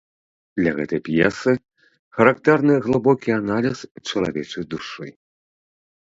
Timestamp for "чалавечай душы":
4.07-5.07